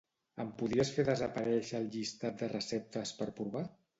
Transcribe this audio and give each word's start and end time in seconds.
Em 0.43 0.47
podries 0.61 0.91
fer 0.95 1.05
desaparèixer 1.09 1.77
el 1.81 1.85
llistat 1.97 2.39
de 2.41 2.51
receptes 2.57 3.15
per 3.21 3.31
provar? 3.41 3.65